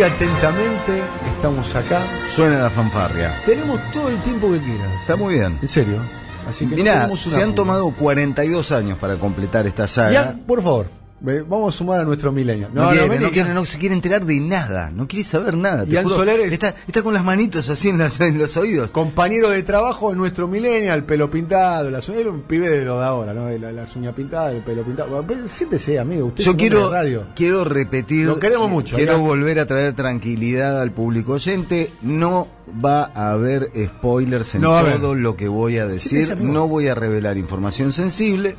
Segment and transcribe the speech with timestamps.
[0.00, 1.02] Muy atentamente
[1.36, 2.00] estamos acá.
[2.34, 3.38] Suena la fanfarria.
[3.44, 4.88] Tenemos todo el tiempo que quieras.
[5.02, 5.58] Está muy bien.
[5.60, 6.00] En serio.
[6.48, 7.54] Así que no Mirá, una se han apuro.
[7.54, 10.10] tomado 42 años para completar esta saga.
[10.10, 10.86] Ya, por favor,
[11.20, 12.68] vamos a sumar a nuestro milenio.
[12.72, 15.84] No, quiere, no, quiere, no se quiere enterar de nada, no quiere saber nada.
[16.08, 18.90] Soler es- está, está con las manitos así en, las- en los oídos.
[18.90, 23.04] Compañero de trabajo nuestro milenio, el pelo pintado, uñas, era un pibe de lo de
[23.04, 23.50] ahora, ¿no?
[23.50, 25.22] La- Las uñas pintadas, el pelo pintado.
[25.22, 26.26] Bueno, siéntese, amigo.
[26.26, 27.26] Usted Yo quiero, radio.
[27.36, 28.26] quiero repetir.
[28.26, 31.92] Lo queremos mucho, Quiero volver a traer tranquilidad al público oyente.
[32.02, 32.48] No
[32.84, 36.36] va a haber spoilers en todo lo que voy a decir.
[36.36, 38.56] No voy a revelar información sensible.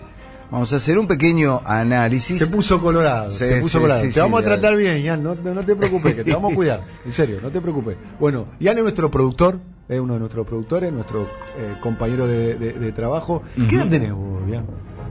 [0.52, 2.40] Vamos a hacer un pequeño análisis.
[2.40, 4.02] Se puso colorado, Sí, se puso sí, colorado.
[4.02, 6.34] sí, te sí, vamos a tratar bien, Ian, no, no, no te preocupes, que te
[6.34, 6.84] vamos a cuidar.
[7.06, 7.96] En serio, no te preocupes.
[8.20, 12.74] Bueno, Ian es nuestro productor, es uno de nuestros productores, nuestro eh, compañero de, de-
[12.74, 13.44] de trabajo.
[13.70, 14.66] ¿Qué edad tenés vos, Ian?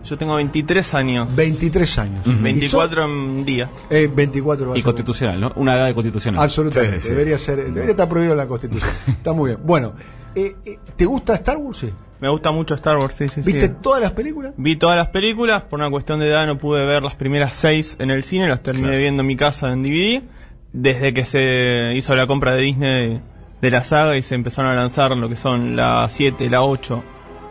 [0.04, 1.34] Yo tengo 23 años.
[1.36, 2.42] 23 años.
[2.42, 3.70] 24 en día.
[3.90, 5.52] Eh, 24 va a Y constitucional, ¿no?
[5.56, 6.42] Una edad de constitucional.
[6.42, 7.10] Absolutamente, Sí, sí.
[7.10, 8.90] debería ser, debería estar prohibido en la Constitución.
[9.08, 9.60] Está muy bien.
[9.64, 9.92] Bueno,
[10.34, 11.78] eh, eh, ¿te gusta Star Wars?
[11.78, 11.90] Sí.
[12.20, 13.72] Me gusta mucho Star Wars, sí, sí, ¿Viste sí.
[13.80, 14.52] todas las películas?
[14.56, 17.96] Vi todas las películas, por una cuestión de edad no pude ver las primeras seis
[17.98, 20.22] en el cine, las terminé viendo en mi casa en DVD.
[20.72, 23.20] Desde que se hizo la compra de Disney
[23.60, 27.02] de la saga y se empezaron a lanzar lo que son la 7, la 8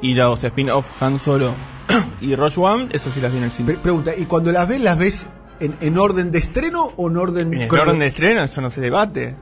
[0.02, 1.54] y los spin-off Han Solo
[2.22, 3.74] y Rogue One, eso sí las vi en el cine.
[3.74, 5.28] Pre- pregunta, ¿y cuando las ves, las ves
[5.60, 8.70] en, en orden de estreno o en orden En el orden de estreno, eso no
[8.72, 9.36] se debate.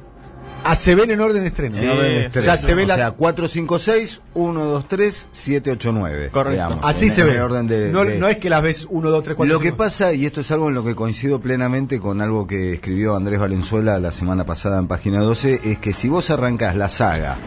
[0.64, 1.76] Ah, se ven en orden de estreno.
[1.76, 2.42] Sí, En orden de estreno.
[2.52, 2.96] O sea, se ve o la...
[2.96, 6.30] sea, 4, 5, 6, 1, 2, 3, 7, 8, 9.
[6.32, 6.52] Correcto.
[6.52, 7.42] digamos, Así en- se en ve.
[7.42, 9.72] orden de- no, de- no es que las ves 1, 2, 3, 4, Lo que
[9.72, 13.40] pasa, y esto es algo en lo que coincido plenamente con algo que escribió Andrés
[13.40, 17.38] Valenzuela la semana pasada en página 12, es que si vos arrancás la saga,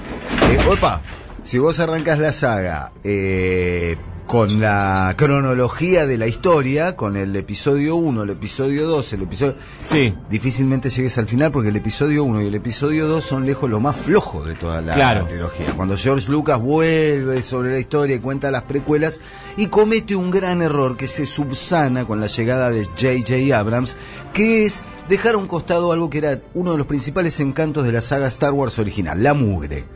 [0.51, 1.03] eh, opa,
[1.43, 3.97] si vos arrancás la saga eh,
[4.27, 9.57] con la cronología de la historia, con el episodio 1, el episodio 2, el episodio...
[9.83, 10.15] Sí.
[10.31, 13.81] Difícilmente llegues al final porque el episodio 1 y el episodio 2 son lejos lo
[13.81, 15.23] más flojo de toda la, Claro.
[15.23, 15.67] la trilogía.
[15.75, 19.21] Cuando George Lucas vuelve sobre la historia y cuenta las precuelas
[19.57, 23.59] y comete un gran error que se subsana con la llegada de J.J.
[23.59, 23.97] Abrams,
[24.33, 27.91] que es dejar a un costado algo que era uno de los principales encantos de
[27.91, 29.87] la saga Star Wars original, la mugre.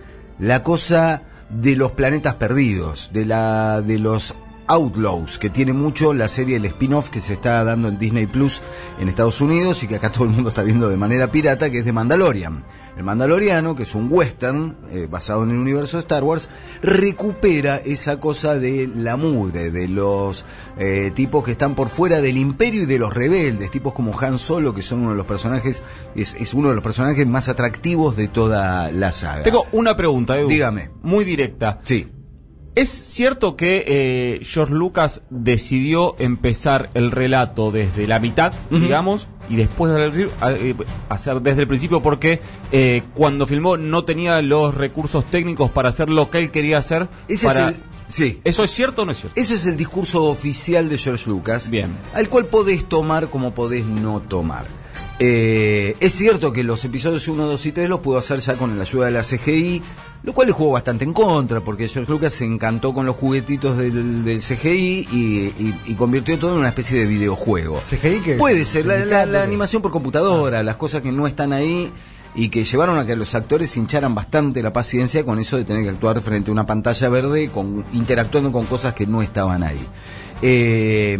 [0.40, 1.22] La cosa
[1.60, 4.34] de los planetas perdidos, de la de los
[4.66, 8.62] Outlaws, que tiene mucho la serie El spin-off que se está dando en Disney Plus
[8.98, 11.78] en Estados Unidos y que acá todo el mundo está viendo de manera pirata, que
[11.78, 12.64] es de Mandalorian.
[12.96, 16.48] El Mandaloriano, que es un western eh, basado en el universo de Star Wars,
[16.80, 20.44] recupera esa cosa de la mugre, de los
[20.78, 24.38] eh, tipos que están por fuera del imperio y de los rebeldes, tipos como Han
[24.38, 25.82] Solo, que son uno de los personajes,
[26.14, 29.42] es, es uno de los personajes más atractivos de toda la saga.
[29.42, 30.48] Tengo una pregunta, Edu.
[30.48, 30.90] Dígame.
[31.02, 31.80] Muy directa.
[31.82, 32.13] Sí.
[32.74, 39.56] ¿Es cierto que eh, George Lucas decidió empezar el relato desde la mitad, digamos, y
[39.56, 40.74] después de eh,
[41.08, 42.40] hacer desde el principio porque
[42.72, 47.08] eh, cuando filmó no tenía los recursos técnicos para hacer lo que él quería hacer?
[47.28, 48.40] Ese para- es el, sí.
[48.42, 49.40] ¿Eso es cierto o no es cierto?
[49.40, 51.70] Ese es el discurso oficial de George Lucas.
[51.70, 51.92] Bien.
[52.12, 54.66] Al cual podés tomar como podés no tomar.
[55.18, 58.76] Eh, es cierto que los episodios 1, 2 y 3 los pudo hacer ya con
[58.76, 59.82] la ayuda de la CGI,
[60.22, 63.76] lo cual le jugó bastante en contra, porque George Lucas se encantó con los juguetitos
[63.78, 65.16] del, del CGI y,
[65.58, 67.80] y- y convirtió todo en una especie de videojuego.
[67.88, 68.34] ¿CGI qué?
[68.36, 71.90] Puede ser, la, la- animación por computadora, las cosas que no están ahí
[72.36, 75.84] y que llevaron a que los actores hincharan bastante la paciencia con eso de tener
[75.84, 79.78] que actuar frente a una pantalla verde, con, interactuando con cosas que no estaban ahí.
[80.42, 81.16] Eh,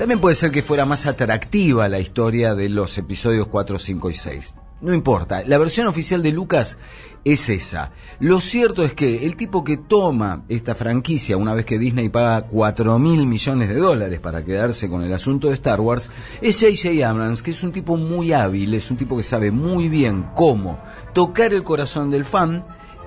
[0.00, 4.14] también puede ser que fuera más atractiva la historia de los episodios 4, 5 y
[4.14, 4.54] 6.
[4.80, 6.78] No importa, la versión oficial de Lucas
[7.22, 7.92] es esa.
[8.18, 12.46] Lo cierto es que el tipo que toma esta franquicia una vez que Disney paga
[12.46, 16.08] 4 mil millones de dólares para quedarse con el asunto de Star Wars
[16.40, 17.06] es J.J.
[17.06, 20.80] Abrams, que es un tipo muy hábil, es un tipo que sabe muy bien cómo
[21.12, 22.64] tocar el corazón del fan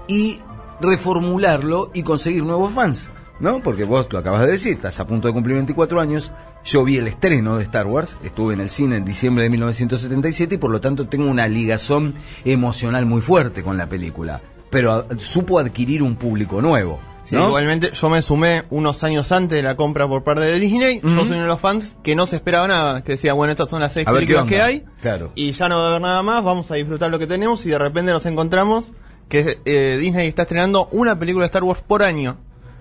[0.08, 0.42] y
[0.80, 3.09] reformularlo y conseguir nuevos fans.
[3.40, 3.64] ¿No?
[3.64, 6.32] Porque vos lo acabas de decir, estás a punto de cumplir 24 años.
[6.66, 10.56] Yo vi el estreno de Star Wars, estuve en el cine en diciembre de 1977
[10.56, 12.16] y por lo tanto tengo una ligazón
[12.46, 14.42] emocional muy fuerte con la película.
[14.70, 17.00] Pero ah, supo adquirir un público nuevo.
[17.26, 17.48] Sí, ¿no?
[17.48, 21.00] Igualmente, yo me sumé unos años antes de la compra por parte de Disney.
[21.02, 23.70] Yo soy uno de los fans que no se esperaba nada, que decía, bueno, estas
[23.70, 24.84] son las seis A películas que hay.
[25.00, 25.32] Claro.
[25.36, 27.70] Y ya no va a haber nada más, vamos a disfrutar lo que tenemos y
[27.70, 28.92] de repente nos encontramos
[29.30, 32.38] que eh, Disney está estrenando una película de Star Wars por año.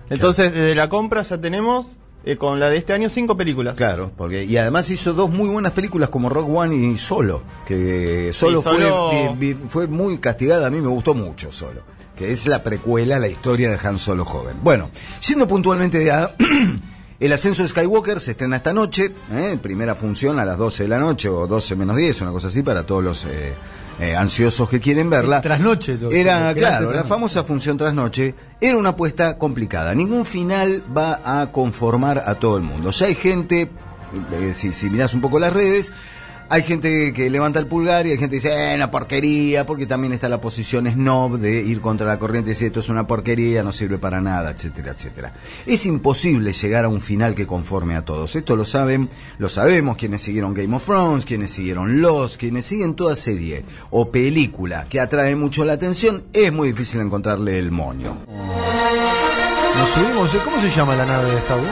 [0.09, 1.87] Entonces, desde la compra ya tenemos,
[2.25, 3.75] eh, con la de este año, cinco películas.
[3.75, 8.31] Claro, porque y además hizo dos muy buenas películas como Rock One y Solo, que
[8.33, 11.81] Solo, Sí, Solo- Fue, fue muy castigada, a mí me gustó mucho Solo,
[12.17, 14.57] que es la precuela, la historia de Han Solo joven.
[14.63, 14.89] Bueno,
[15.19, 16.31] siendo puntualmente a
[17.19, 19.57] El ascenso de Skywalker se estrena esta noche, ¿eh?
[19.61, 22.63] primera función a las 12 de la noche o 12 menos 10, una cosa así
[22.63, 23.53] para todos los eh,
[23.99, 25.41] eh, ansiosos que quieren verla.
[25.41, 29.93] Trasnoche, lo- Era, claro, la famosa función trasnoche era una apuesta complicada.
[29.95, 32.91] Ningún final va a conformar a todo el mundo.
[32.91, 33.69] Ya hay gente,
[34.31, 35.93] eh, si, si mirás un poco las redes,
[36.53, 39.87] hay gente que levanta el pulgar y hay gente que dice, eh, una porquería, porque
[39.87, 43.07] también está la posición snob de ir contra la corriente y decir, esto es una
[43.07, 45.33] porquería, no sirve para nada, etcétera, etcétera.
[45.65, 48.35] Es imposible llegar a un final que conforme a todos.
[48.35, 49.09] Esto lo saben,
[49.39, 54.11] lo sabemos quienes siguieron Game of Thrones, quienes siguieron Lost, quienes siguen toda serie o
[54.11, 58.19] película que atrae mucho la atención, es muy difícil encontrarle el moño.
[58.27, 60.29] Nos subimos.
[60.45, 61.71] ¿cómo se llama la nave de Wars?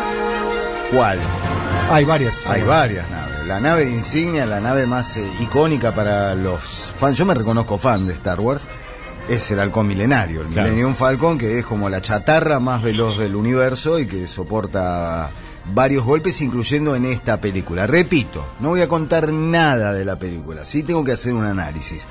[0.92, 1.20] ¿Cuál?
[1.92, 2.34] Hay varias.
[2.46, 3.46] Hay varias naves.
[3.46, 6.62] La nave insignia, la nave más eh, icónica para los
[6.98, 7.18] fans.
[7.18, 8.68] Yo me reconozco fan de Star Wars.
[9.28, 10.70] Es el halcón milenario, el Claro.
[10.70, 15.32] Millennium Falcon, que es como la chatarra más veloz del universo y que soporta
[15.74, 17.86] varios golpes, incluyendo en esta película.
[17.88, 22.08] Repito, no voy a contar nada de la película, sí tengo que hacer un análisis.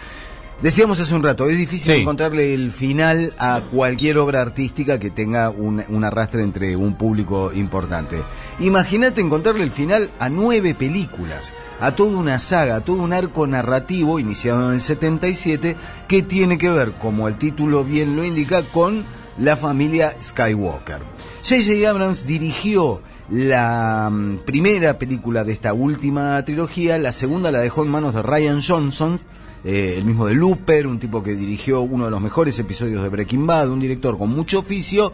[0.63, 2.01] Decíamos hace un rato, es difícil Sí.
[2.03, 7.51] encontrarle el final a cualquier obra artística que tenga un, un arrastre entre un público
[7.55, 8.23] importante.
[8.59, 13.47] Imagínate encontrarle el final a nueve películas, a toda una saga, a todo un arco
[13.47, 15.77] narrativo iniciado en el 77
[16.07, 19.05] que tiene que ver, como el título bien lo indica, con
[19.39, 20.99] la familia Skywalker.
[21.43, 21.89] J.J.
[21.89, 27.89] Abrams dirigió la mm, primera película de esta última trilogía, la segunda la dejó en
[27.89, 29.19] manos de Ryan Johnson,
[29.65, 33.09] eh, el mismo de Looper, un tipo que dirigió uno de los mejores episodios de
[33.09, 35.13] Breaking Bad, un director con mucho oficio,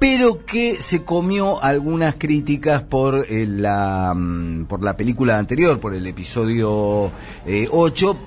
[0.00, 5.94] pero que se comió algunas críticas por eh, la mm, por la película anterior, por
[5.94, 7.12] el episodio
[7.44, 8.18] eh, 8,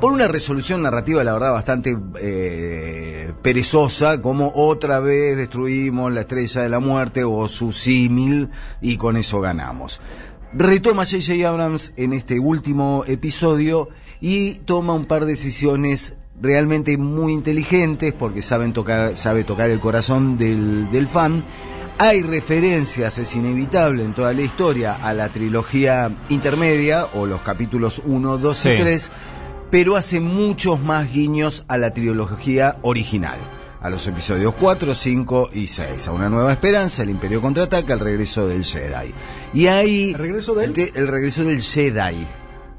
[0.00, 6.62] por una resolución narrativa, la verdad, bastante eh, perezosa, como otra vez destruimos la estrella
[6.62, 8.50] de la muerte o su símil
[8.82, 10.00] y con eso ganamos.
[10.52, 11.48] Retoma J.J.
[11.48, 13.88] Abrams en este último episodio
[14.26, 19.80] y toma un par de decisiones realmente muy inteligentes porque saben tocar, sabe tocar el
[19.80, 21.44] corazón del, del fan.
[21.98, 28.00] Hay referencias, es inevitable en toda la historia, a la trilogía intermedia o los capítulos
[28.06, 28.70] 1, 2 Sí.
[28.70, 29.10] y 3,
[29.70, 33.36] pero hace muchos más guiños a la trilogía original.
[33.82, 36.08] A los episodios 4, 5 y 6.
[36.08, 39.12] A una nueva esperanza, el Imperio contraataca, el regreso del Jedi.
[39.52, 40.12] Y ahí.
[40.12, 40.72] ¿El regreso del?
[40.72, 42.26] de- el regreso del Jedi.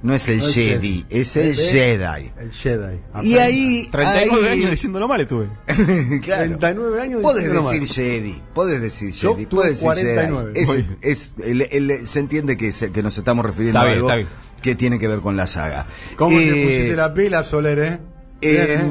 [0.04, 1.06] No es el No Jedi, Jedi.
[1.10, 2.32] es el Jedi.
[2.40, 3.00] El Jedi.
[3.24, 3.88] Y ahí.
[3.92, 5.48] 39 ahí- años diciéndolo mal estuve.
[6.22, 6.46] claro.
[6.60, 7.90] 39 años Podés diciéndolo decir mal.
[7.90, 10.52] Jedi, podés decir Yo Jedi, podés decir 49.
[10.56, 10.88] Jedi.
[11.02, 14.08] Es- es- el- el- se entiende que, se- que nos estamos refiriendo Está a algo
[14.16, 14.28] bien.
[14.62, 15.88] que tiene que ver con la saga.
[16.18, 18.00] ¿Cómo te Eh, pusiste la pila, Soler, eh?
[18.42, 18.84] Bien, ¿eh?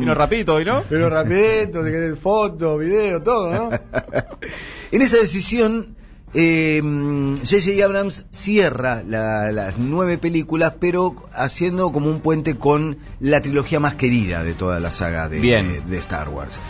[0.00, 0.82] Vino rapidito hoy, ¿no?
[0.88, 3.70] Pero rapidito, te querés foto, video, todo, ¿no?
[4.92, 5.97] En esa decisión,
[6.34, 7.84] eh, J.J.
[7.84, 13.94] Abrams cierra la- las nueve películas, pero haciendo como un puente con la trilogía más
[13.94, 16.60] querida de toda la saga de, Star Wars.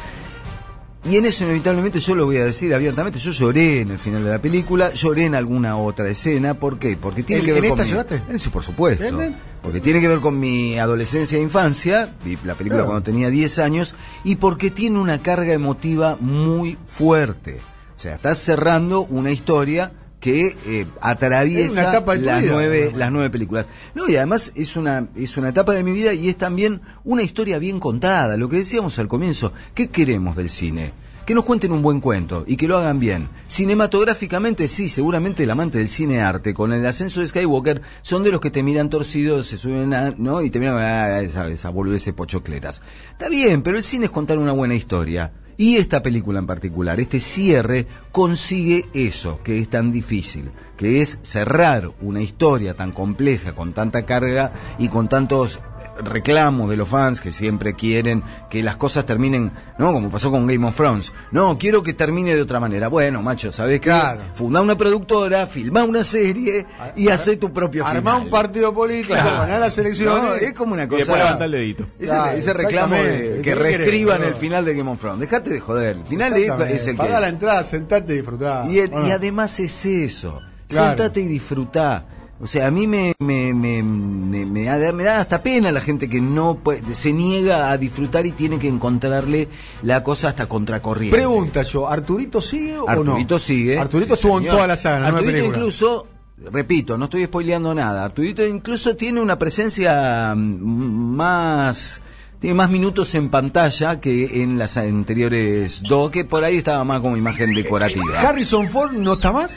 [1.05, 4.25] Y en eso inevitablemente yo lo voy a decir abiertamente, yo lloré en el final
[4.25, 6.97] de la película, lloré en alguna otra escena, ¿por qué?
[7.01, 8.35] Porque tiene ¿En- que ver en con esta mi- lloraste?
[8.35, 9.03] Eh, Sí, por supuesto.
[9.03, 9.37] Bien, bien.
[9.63, 12.87] Porque tiene que ver con mi adolescencia e infancia, vi la película Claro.
[12.91, 17.61] cuando tenía 10 años, y porque tiene una carga emotiva muy fuerte.
[17.99, 19.91] O sea, está cerrando una historia
[20.21, 22.99] que eh, Es atraviesa etapa las, vida, nueve, ¿no?
[22.99, 23.67] las nueve películas.
[23.97, 27.25] No, y además es una, es una etapa de mi vida y es también una
[27.25, 28.37] historia bien contada.
[28.37, 30.93] Lo que decíamos al comienzo, ¿qué queremos del cine?
[31.27, 33.31] Que nos cuenten un buen cuento y que lo hagan bien.
[33.49, 38.31] Cinematográficamente, sí, seguramente el amante del cine arte, con el ascenso de Skywalker, son de
[38.31, 40.41] los que te miran torcidos, se suben a, ¿no?
[40.41, 42.81] Y te miran, ah, esa, esa boludeces pochocleras.
[43.11, 45.33] Está bien, pero el cine es contar una buena historia.
[45.61, 51.19] Y esta película en particular, este cierre, consigue eso que es tan difícil, que es
[51.23, 55.59] cerrar una historia tan compleja, con tanta carga y con tantos
[56.03, 59.93] reclamos de los fans que siempre quieren que las cosas terminen, ¿no?
[59.93, 61.13] Como pasó con Game of Thrones.
[61.33, 62.89] No, quiero que termine de otra manera.
[62.89, 63.89] Bueno, macho, ¿sabés qué?
[63.91, 64.21] Claro.
[64.35, 68.23] Funda una productora, filma una serie y hace tu propio Armá final.
[68.27, 69.39] un partido político, Claro.
[69.39, 70.23] ganá las elecciones.
[70.23, 70.99] No, es como una Y cosa.
[70.99, 71.87] después levanta el dedito.
[71.99, 75.21] Ese, Claro, ese reclamo de que ¿Qué querés, reescriban el final de Game of Thrones.
[75.21, 75.97] Dejate de joder.
[75.97, 76.99] El final es, el que.
[76.99, 78.65] Pagá la entrada, sentate y disfrutá.
[78.69, 80.41] Y, y además es eso.
[80.69, 80.89] Claro.
[80.97, 82.05] Sentate y disfrutá.
[82.41, 85.81] O sea, a mí me, me, me, me, me da, me da hasta pena la
[85.81, 89.49] gente que no puede- se niega a disfrutar y tiene que encontrarle
[89.83, 91.17] la cosa hasta contracorriente.
[91.17, 93.13] Pregunta yo, ¿Arturito sigue o no?
[93.13, 93.77] Arturito sigue.
[93.79, 95.57] Arturito Sí, estuvo en toda la saga, Arturito película.
[95.59, 96.07] incluso,
[96.53, 98.05] repito, no estoy spoileando nada.
[98.05, 102.03] Arturito incluso tiene una presencia mm, más
[102.41, 107.01] tiene más minutos en pantalla que en las anteriores dos, que por ahí estaba más
[107.01, 108.21] como imagen decorativa.
[108.21, 109.51] ¿Harrison Ford no está más?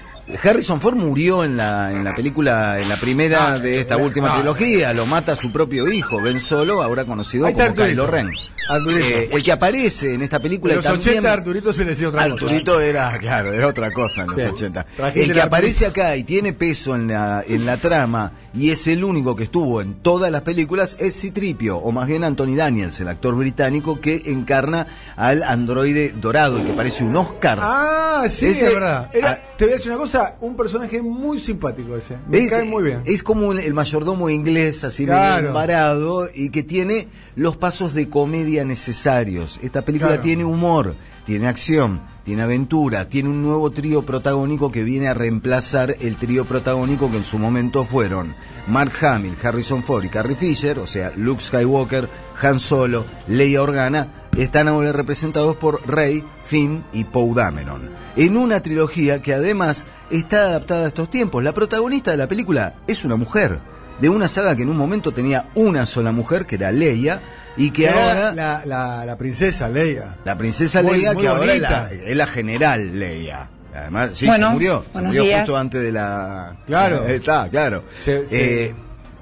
[0.44, 4.94] Harrison Ford murió en la, en la película, en la primera de esta última trilogía,
[4.94, 8.08] lo mata su propio hijo, Ben Solo, ahora conocido como Kylo.
[8.08, 8.30] Ren.
[8.70, 9.06] Arturito.
[9.06, 11.10] Eh, el que aparece en esta película En los también...
[11.20, 12.34] 80 Arturito se le decía otra cosa.
[12.34, 14.48] Arturito era, claro, era otra cosa en los Sí.
[14.48, 14.84] 80.
[14.96, 15.48] Trajiste El que Arturito.
[15.48, 19.44] aparece acá y tiene peso en la, en la trama y es el único que
[19.44, 24.00] estuvo en todas las películas es Citripio, o más bien Anthony Daniels, el actor británico
[24.02, 27.60] que encarna al androide dorado, el que parece un Oscar.
[27.62, 29.10] Ah, sí, Ese- es verdad.
[29.14, 29.40] Era- ah.
[29.58, 32.18] te voy a decir una cosa, un personaje muy simpático ese.
[32.28, 33.02] Me Es- cae muy bien.
[33.06, 35.48] Es como el, el mayordomo inglés, así medio Claro.
[35.48, 39.60] embarado, y que tiene los pasos de comedia necesarios.
[39.62, 40.24] Esta película Claro.
[40.24, 45.96] tiene humor, tiene acción, tiene aventura, tiene un nuevo trío protagónico que viene a reemplazar
[46.02, 48.36] el trío protagónico que en su momento fueron
[48.68, 52.08] Mark Hamill, Harrison Ford y Carrie Fisher, o sea, Luke Skywalker,
[52.42, 57.90] Han Solo, Leia Organa, están ahora representados por Rey, Finn y Poe Dameron.
[58.16, 61.44] En una trilogía que además está adaptada a estos tiempos.
[61.44, 63.60] La protagonista de la película es una mujer,
[64.00, 67.22] de una saga que en un momento tenía una sola mujer, que era Leia,
[67.66, 68.34] y que Era ahora...
[68.34, 70.18] la, la, la princesa Leia.
[70.26, 72.06] La princesa Muy- Leia, muy que ahora es la, bonita.
[72.10, 73.50] es la general Leia.
[73.74, 74.86] Además, sí, Bueno, se murió.
[74.94, 75.40] Se murió días.
[75.42, 76.58] justo antes de la.
[76.68, 77.08] Claro.
[77.08, 77.84] Eh, Está, claro.
[78.04, 78.76] Se- se- Eh,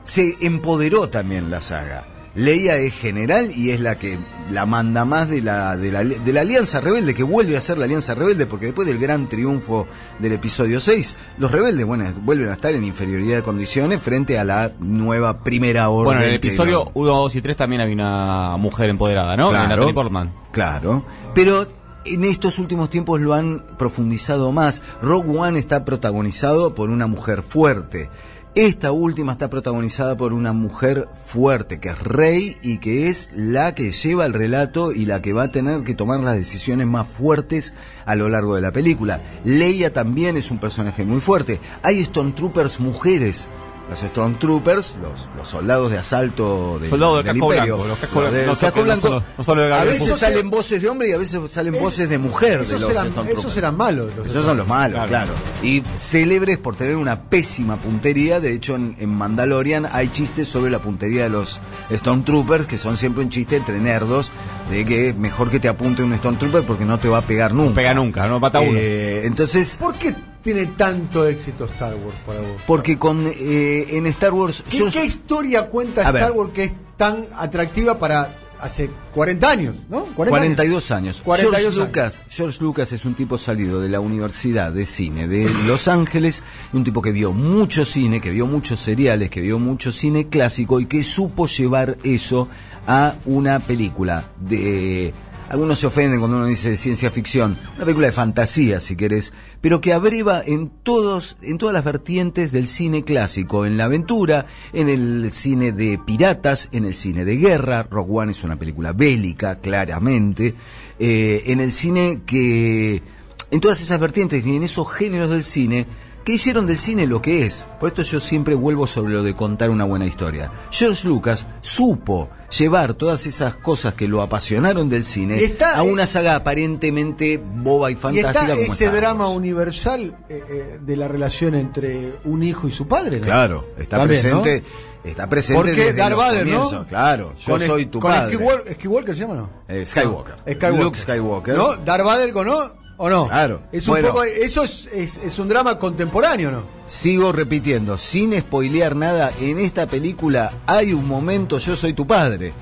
[0.04, 2.06] se empoderó también la saga.
[2.36, 4.18] Leia es general y es la que
[4.52, 7.78] la manda más de la, de la, de la Alianza Rebelde, que vuelve a ser
[7.78, 9.88] la Alianza Rebelde, porque después del gran triunfo
[10.20, 14.44] del episodio 6, los rebeldes bueno, vuelven a estar en inferioridad de condiciones frente a
[14.44, 16.06] la nueva primera orden.
[16.06, 19.50] Bueno, en el episodio iba- 1, 2 y 3 también había una mujer empoderada, ¿no?
[19.50, 19.94] Claro.
[19.94, 20.32] Portman.
[20.52, 21.06] Claro,
[21.36, 21.68] pero
[22.06, 24.82] en estos últimos tiempos lo han profundizado más.
[25.02, 28.10] Rogue One está protagonizado por una mujer fuerte.
[28.56, 33.76] Esta última está protagonizada por una mujer fuerte, que es Rey y que es la
[33.76, 37.08] que lleva el relato y la que va a tener que tomar las decisiones más
[37.08, 37.76] fuertes
[38.08, 39.22] a lo largo de la película.
[39.44, 41.62] Leia también es un personaje muy fuerte.
[41.84, 43.48] Hay Stormtroopers mujeres.
[43.90, 47.76] Los Stormtroopers, los, los soldados de asalto de, Soldados de del casco Imperio.
[47.78, 50.50] blanco, los casco Los de- blanco, no no solo- no solo de a veces salen
[50.52, 53.40] voces de hombre y a veces salen voces de mujer de Esos los eran, Stormtroopers.
[53.40, 54.12] esos eran malos.
[54.16, 55.10] los Esos son los malos, Claro.
[55.10, 55.32] claro.
[55.64, 58.40] Y célebres por tener una pésima puntería.
[58.40, 61.60] De hecho, en, en Mandalorian hay chistes sobre la puntería de los
[61.92, 64.32] Stormtroopers, que son siempre un chiste entre nerdos,
[64.70, 67.76] de que mejor que te apunte un Stormtrooper porque no te va a pegar nunca.
[67.76, 68.72] pega nunca, no mata uno.
[68.76, 72.62] Eh, entonces, ¿Por qué tiene tanto éxito Star Wars para vos?
[72.66, 74.64] porque con eh, en Star Wars...
[74.70, 76.24] ¿Qué, yo- qué historia cuenta A ver.
[76.24, 80.04] Star Wars que es tan atractiva para hace 40 años, ¿no?
[80.16, 81.22] 40 42 años.
[81.24, 81.88] 42 George años.
[81.88, 86.44] Lucas, George Lucas es un tipo salido de la Universidad de Cine de Los Ángeles,
[86.74, 90.82] un tipo que vio mucho cine, que vio muchos seriales, que vio mucho cine clásico
[90.82, 92.50] y que supo llevar eso
[92.86, 95.14] a una película de
[95.50, 99.82] algunos se ofenden cuando uno dice ciencia ficción, una película de fantasía si querés, pero
[99.82, 104.90] que abreva en todos en todas las vertientes del cine clásico, en la aventura, en
[104.90, 109.60] el cine de piratas, en el cine de guerra, Rogue One es una película bélica,
[109.60, 110.54] claramente,
[111.00, 113.02] eh, en el cine que,
[113.50, 115.88] en todas esas vertientes y en esos géneros del cine,
[116.30, 117.68] que hicieron del cine lo que es.
[117.80, 120.52] Por esto yo siempre vuelvo sobre lo de contar una buena historia.
[120.70, 125.82] George Lucas supo llevar todas esas cosas que lo apasionaron del cine Y está- a
[125.82, 130.98] una saga aparentemente boba y Y fantástica está como ese drama universal eh, eh, de
[130.98, 133.18] la relación entre un hijo y su padre.
[133.20, 133.26] ¿no?
[133.26, 134.64] Claro, está También, presente,
[135.04, 135.10] ¿no?
[135.10, 136.86] está presente Porque desde Darth Vader, ¿no?
[136.88, 138.36] Claro, yo Con soy tu con padre.
[138.36, 139.50] Skywalker, ¿Skywalker se llama no?
[139.68, 140.36] Eh, Skywalker.
[140.48, 140.84] Skywalker.
[140.84, 141.56] Luke Skywalker.
[141.56, 141.76] ¿No?
[141.78, 143.28] Darth Vader con no o no?
[143.28, 143.62] Claro.
[143.72, 144.10] Es un Bueno.
[144.10, 146.64] poco eso es, es, es un drama contemporáneo, ¿no?
[146.86, 152.54] Sigo repitiendo, sin spoilear nada, en esta película hay un momento yo soy tu padre.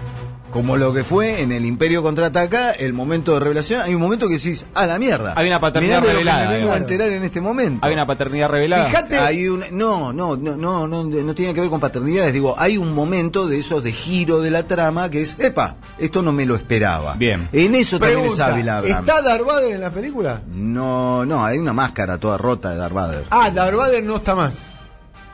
[0.51, 4.27] Como lo que fue en el Imperio Contraataca, el momento de revelación, hay un momento
[4.27, 5.33] que decís, a la mierda.
[5.35, 7.85] Hay una paternidad Mirá de lo que revelada, me vengo a enterar en este momento.
[7.85, 8.85] Hay una paternidad revelada.
[8.87, 12.33] Fíjate- Hay un, no, no, no, no, no, no tiene que ver con paternidades.
[12.33, 16.21] Digo, hay un momento de esos de giro de la trama que es, epa, esto
[16.21, 17.13] no me lo esperaba.
[17.15, 17.49] Bien.
[17.51, 18.67] En eso también es hábil.
[18.85, 20.41] ¿está Darth Vader en la película?
[20.47, 23.25] No, no, hay una máscara toda rota de Darth Vader.
[23.29, 24.53] Ah, Darth Vader no está más.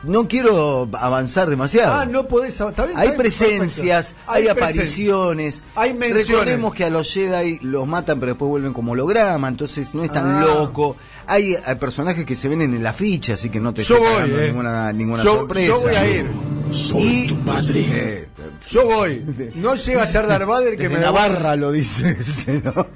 [0.06, 1.94] No quiero avanzar demasiado.
[1.94, 2.60] Ah, no podés.
[2.60, 5.62] Está bien, Hay está bien, presencias, hay, apariciones.
[5.74, 6.28] Hay menciones.
[6.28, 10.12] Recordemos que a los Jedi los matan pero después vuelven como holograma, entonces no es
[10.12, 10.40] tan Ah.
[10.42, 10.96] loco.
[11.26, 14.30] Hay, hay personajes que se ven en el afiche, así que no te Yo estoy
[14.30, 14.46] voy, eh.
[14.48, 15.66] ninguna, ninguna Yo- sorpresa.
[15.68, 16.30] yo voy a ir.
[16.70, 18.28] Soy tu padre.
[18.70, 19.24] Yo voy.
[19.54, 22.86] No llega a ser Darth Vader que Desde me Navarra lo dices, ¿no?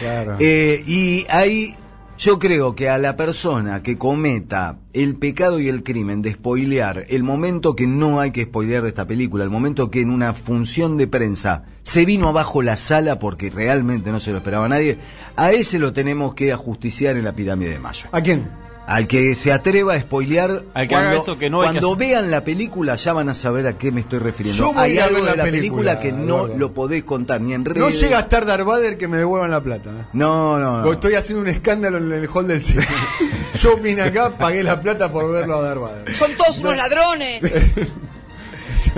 [0.00, 0.36] Claro.
[0.38, 1.76] Eh, y hay
[2.22, 7.04] Yo creo que a la persona que cometa el pecado y el crimen de spoilear
[7.08, 10.32] el momento que no hay que spoilear de esta película, el momento que en una
[10.32, 14.98] función de prensa se vino abajo la sala porque realmente no se lo esperaba nadie,
[15.34, 18.08] a ese lo tenemos que ajusticiar en la pirámide de Mayo.
[18.12, 18.48] ¿A quién?
[18.84, 21.72] Al que se atreva a spoilear, Al que cuando, haga eso que no hay que
[21.74, 21.98] cuando hacer.
[22.08, 24.72] vean la película ya van a saber a qué me estoy refiriendo.
[24.72, 26.56] Voy Hay a algo ver de la la película, película, que no Eduardo.
[26.58, 27.80] lo podés contar ni en redes.
[27.80, 29.90] No llega a estar Darth Vader que me devuelvan la plata.
[29.90, 30.04] ¿eh?
[30.14, 30.92] No, no, no.
[30.92, 32.84] Estoy haciendo un escándalo en el hall del cine.
[33.62, 36.14] Yo vine acá, pagué la plata por verlo a Darth Vader.
[36.16, 37.42] Son todos unos ladrones.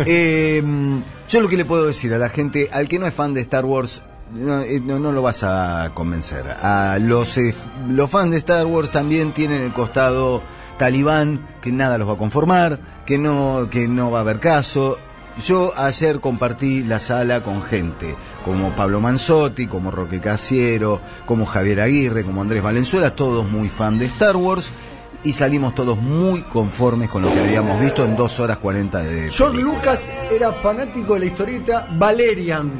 [0.06, 0.62] Eh,
[1.28, 3.40] yo lo que le puedo decir a la gente, al que no es fan de
[3.42, 4.02] Star Wars,
[4.32, 6.46] no, eh, no, no lo vas a convencer.
[6.48, 7.54] A los, eh,
[7.88, 10.42] los fans de Star Wars también tienen el costado
[10.78, 14.98] talibán, que nada los va a conformar, que no, que no va a haber caso.
[15.44, 18.14] Yo ayer compartí la sala con gente
[18.44, 23.98] como Pablo Manzotti, como Roque Casiero, como Javier Aguirre, como Andrés Valenzuela, todos muy fan
[23.98, 24.72] de Star Wars.
[25.24, 29.30] Y salimos todos muy conformes con lo que habíamos visto en 2 horas 40 de
[29.30, 29.78] George película.
[29.78, 32.70] Lucas era fanático de la historieta Valerian.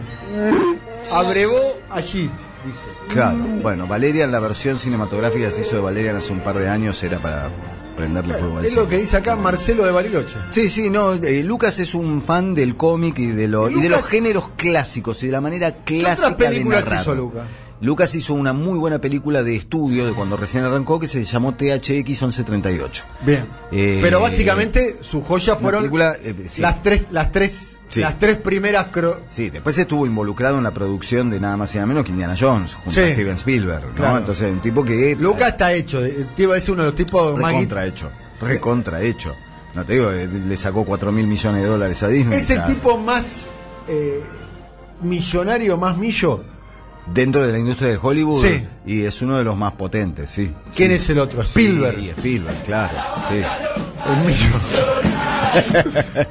[1.13, 2.31] Abrevó allí,
[2.65, 3.13] dice.
[3.13, 6.69] Claro, bueno, Valerian, la versión cinematográfica que se hizo de Valerian hace un par de
[6.69, 7.51] años era para
[7.97, 10.37] prenderle fuego al Es lo que dice acá Marcelo de Bariloche.
[10.51, 13.89] Sí, sí, no, eh, Lucas es un fan del cómic y de, lo, y de
[13.89, 17.03] los géneros clásicos y de la manera ¿Qué clásica otras películas de narrar.
[17.03, 17.45] hizo Lucas?
[17.81, 21.55] Lucas hizo una muy buena película de estudio de cuando recién arrancó que se llamó
[21.55, 23.05] THX 1138.
[23.27, 23.47] Bien.
[23.73, 26.63] Eh, Pero básicamente su joya fueron película, eh, sí.
[26.63, 28.01] las tres, las tres, Sí.
[28.01, 31.79] las tres primeras cro- Sí, después estuvo involucrado en la producción de nada más y
[31.79, 33.01] nada menos que Indiana Jones, junto Sí.
[33.01, 33.95] a Steven Spielberg, ¿no?
[33.95, 34.19] Claro.
[34.19, 35.15] Entonces, un tipo que...
[35.17, 36.05] Lucas está hecho.
[36.05, 39.35] eh, decir uno de los tipos más recontra hecho, recontra hecho.
[39.75, 42.39] No te digo, eh, le sacó 4 mil millones de dólares a Disney.
[42.39, 43.47] Es el tipo más
[43.89, 44.23] eh,
[45.03, 46.43] millonario, más millo.
[47.13, 48.43] Dentro de la industria de Hollywood.
[48.45, 48.67] Sí.
[48.87, 50.53] Y es uno de los más potentes, sí.
[50.75, 50.95] ¿Quién Sí.
[50.97, 51.43] es el otro?
[51.43, 51.97] Spielberg.
[51.99, 52.95] Sí, Spielberg, claro.
[53.29, 53.43] Sí.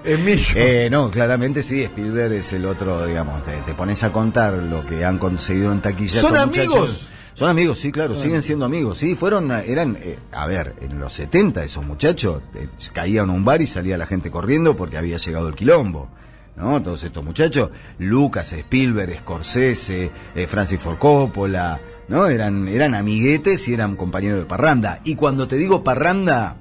[0.06, 0.54] El millo.
[0.56, 4.86] Eh, no, claramente sí, Spielberg es el otro, digamos, te, te pones a contar lo
[4.86, 6.20] que han conseguido en taquilla.
[6.20, 6.74] ¿Son estos muchachos.
[6.76, 7.08] amigos?
[7.34, 8.98] Son amigos, sí, claro, siguen siendo amigos.
[8.98, 13.46] Sí, fueron, eran, eh, a ver, en los 70 esos muchachos eh, caían a un
[13.46, 16.10] bar y salía la gente corriendo porque había llegado el quilombo.
[16.56, 16.82] ¿No?
[16.84, 22.28] Todos estos muchachos, Lucas, Spielberg, Scorsese, eh, Francis Ford Coppola, ¿no?
[22.28, 25.00] Eran, eran amiguetes y eran compañeros de parranda.
[25.04, 26.58] Y cuando te digo parranda,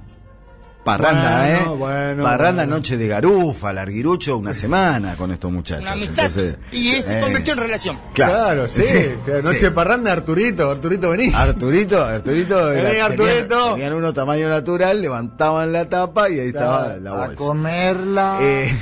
[0.83, 1.77] parranda, Bueno, ¿eh?
[1.77, 2.77] bueno, parranda, bueno.
[2.77, 5.83] noche de garufa, larguirucho, una semana con estos muchachos.
[5.83, 6.25] Una amistad.
[6.25, 7.99] Entonces, y se eh, convirtió en relación.
[8.13, 8.81] Claro, sí.
[9.43, 9.63] Noche sí.
[9.65, 10.71] de parranda, Arturito.
[10.71, 11.31] Arturito, vení.
[11.35, 13.47] Arturito, Arturito, Vení, era- Arturito.
[13.47, 17.35] Tenían, tenían uno tamaño natural, levantaban la tapa y ahí estaba la A bolsa.
[17.35, 18.37] comerla.
[18.41, 18.75] Eh,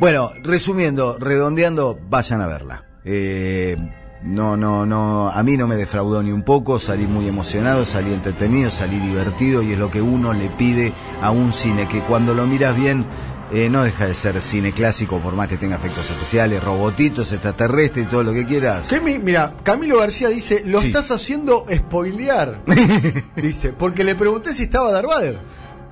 [0.00, 2.84] bueno, resumiendo, redondeando, vayan a verla.
[3.04, 3.76] Eh,
[4.22, 8.12] no, no, no, a mí no me defraudó ni un poco, salí muy emocionado, salí
[8.12, 12.32] entretenido, salí divertido y es lo que uno le pide a un cine, que cuando
[12.32, 13.04] lo miras bien
[13.52, 18.06] eh, no deja de ser cine clásico, por más que tenga efectos especiales, robotitos, extraterrestres
[18.06, 18.88] y todo lo que quieras.
[18.88, 20.86] ¿Qué mi- mira, Camilo García dice, lo Sí.
[20.86, 22.62] estás haciendo spoilear.
[23.36, 25.38] dice, porque le pregunté si estaba Darth Vader.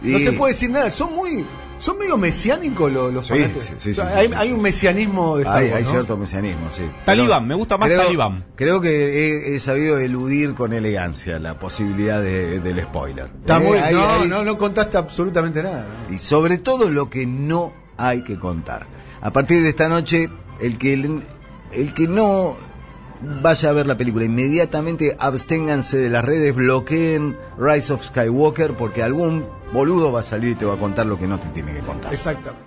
[0.00, 1.44] No Y- se puede decir nada, son muy,
[1.82, 3.64] son medio mesiánicos los, los Sí, fanáticos.
[3.64, 4.32] sí, sí, O sea, sí, hay, sí.
[4.36, 5.90] hay un mesianismo de Star Hay, Wars, hay ¿no?
[5.90, 6.82] cierto mesianismo, sí.
[7.04, 8.44] Talibán, me gusta más Talibán.
[8.54, 8.90] Creo que
[9.50, 13.30] he, he sabido eludir con elegancia la posibilidad de- del spoiler.
[13.40, 15.84] Está Eh, muy- hay- no, hay- no, no contaste absolutamente nada.
[16.08, 18.86] Y sobre todo lo que no hay que contar.
[19.20, 22.56] A partir de esta noche, el que, el que no
[23.22, 29.02] vaya a ver la película, inmediatamente absténganse de las redes, bloqueen Rise of Skywalker, porque
[29.02, 31.72] algún boludo va a salir y te va a contar lo que no te tiene
[31.72, 32.12] que contar.
[32.12, 32.66] Exactamente.